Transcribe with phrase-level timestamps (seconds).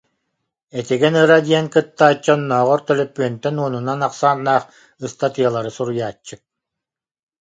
[0.79, 4.63] Этигэн Ыра диэн кыттааччы оннооҕор төлөпүөнтэн уонунан ахсааннаах
[5.05, 6.35] ыстатыйалары суруйааччы